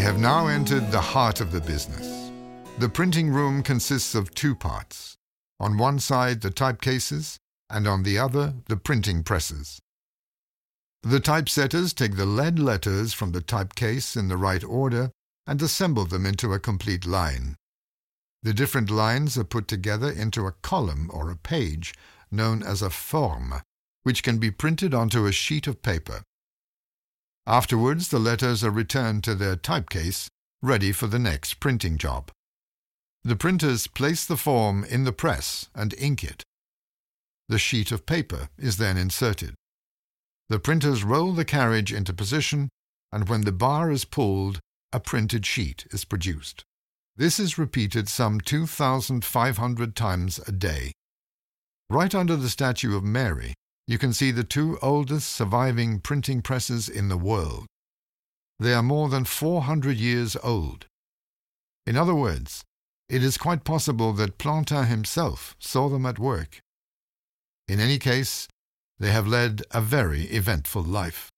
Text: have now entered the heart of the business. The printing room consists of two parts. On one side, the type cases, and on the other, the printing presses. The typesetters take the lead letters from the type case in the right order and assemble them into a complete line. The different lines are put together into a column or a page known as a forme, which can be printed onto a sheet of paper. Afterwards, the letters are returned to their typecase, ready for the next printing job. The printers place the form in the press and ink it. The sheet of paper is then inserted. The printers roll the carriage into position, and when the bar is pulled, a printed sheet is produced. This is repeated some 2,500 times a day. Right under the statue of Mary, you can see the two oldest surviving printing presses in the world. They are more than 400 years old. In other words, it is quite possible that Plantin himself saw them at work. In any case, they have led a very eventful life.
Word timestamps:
have 0.00 0.18
now 0.18 0.46
entered 0.46 0.90
the 0.90 1.00
heart 1.00 1.40
of 1.40 1.52
the 1.52 1.60
business. 1.60 2.30
The 2.78 2.88
printing 2.88 3.30
room 3.30 3.62
consists 3.62 4.14
of 4.14 4.34
two 4.34 4.54
parts. 4.54 5.16
On 5.58 5.78
one 5.78 5.98
side, 5.98 6.42
the 6.42 6.50
type 6.50 6.80
cases, 6.80 7.38
and 7.70 7.86
on 7.86 8.02
the 8.02 8.18
other, 8.18 8.54
the 8.66 8.76
printing 8.76 9.22
presses. 9.22 9.80
The 11.02 11.20
typesetters 11.20 11.94
take 11.94 12.16
the 12.16 12.26
lead 12.26 12.58
letters 12.58 13.12
from 13.12 13.32
the 13.32 13.40
type 13.40 13.74
case 13.74 14.16
in 14.16 14.28
the 14.28 14.36
right 14.36 14.64
order 14.64 15.12
and 15.46 15.62
assemble 15.62 16.04
them 16.04 16.26
into 16.26 16.52
a 16.52 16.58
complete 16.58 17.06
line. 17.06 17.56
The 18.42 18.52
different 18.52 18.90
lines 18.90 19.38
are 19.38 19.44
put 19.44 19.68
together 19.68 20.10
into 20.10 20.46
a 20.46 20.52
column 20.62 21.10
or 21.12 21.30
a 21.30 21.36
page 21.36 21.94
known 22.30 22.62
as 22.62 22.82
a 22.82 22.90
forme, 22.90 23.62
which 24.02 24.22
can 24.22 24.38
be 24.38 24.50
printed 24.50 24.94
onto 24.94 25.26
a 25.26 25.32
sheet 25.32 25.66
of 25.66 25.82
paper. 25.82 26.22
Afterwards, 27.46 28.08
the 28.08 28.18
letters 28.18 28.64
are 28.64 28.70
returned 28.70 29.22
to 29.24 29.34
their 29.34 29.54
typecase, 29.54 30.28
ready 30.62 30.90
for 30.90 31.06
the 31.06 31.18
next 31.18 31.60
printing 31.60 31.96
job. 31.96 32.30
The 33.22 33.36
printers 33.36 33.86
place 33.86 34.24
the 34.24 34.36
form 34.36 34.84
in 34.84 35.04
the 35.04 35.12
press 35.12 35.68
and 35.74 35.94
ink 35.98 36.24
it. 36.24 36.42
The 37.48 37.58
sheet 37.58 37.92
of 37.92 38.06
paper 38.06 38.48
is 38.58 38.78
then 38.78 38.96
inserted. 38.96 39.54
The 40.48 40.58
printers 40.58 41.04
roll 41.04 41.32
the 41.32 41.44
carriage 41.44 41.92
into 41.92 42.12
position, 42.12 42.68
and 43.12 43.28
when 43.28 43.42
the 43.42 43.52
bar 43.52 43.90
is 43.90 44.04
pulled, 44.04 44.58
a 44.92 44.98
printed 44.98 45.46
sheet 45.46 45.86
is 45.90 46.04
produced. 46.04 46.64
This 47.16 47.38
is 47.38 47.58
repeated 47.58 48.08
some 48.08 48.40
2,500 48.40 49.96
times 49.96 50.40
a 50.46 50.52
day. 50.52 50.92
Right 51.88 52.14
under 52.14 52.36
the 52.36 52.50
statue 52.50 52.96
of 52.96 53.04
Mary, 53.04 53.54
you 53.86 53.98
can 53.98 54.12
see 54.12 54.30
the 54.30 54.44
two 54.44 54.78
oldest 54.82 55.32
surviving 55.32 56.00
printing 56.00 56.42
presses 56.42 56.88
in 56.88 57.08
the 57.08 57.16
world. 57.16 57.66
They 58.58 58.72
are 58.72 58.82
more 58.82 59.08
than 59.08 59.24
400 59.24 59.96
years 59.96 60.36
old. 60.42 60.86
In 61.86 61.96
other 61.96 62.14
words, 62.14 62.64
it 63.08 63.22
is 63.22 63.38
quite 63.38 63.64
possible 63.64 64.12
that 64.14 64.38
Plantin 64.38 64.86
himself 64.86 65.54
saw 65.60 65.88
them 65.88 66.06
at 66.06 66.18
work. 66.18 66.58
In 67.68 67.78
any 67.78 67.98
case, 67.98 68.48
they 68.98 69.12
have 69.12 69.28
led 69.28 69.62
a 69.70 69.80
very 69.80 70.22
eventful 70.24 70.82
life. 70.82 71.30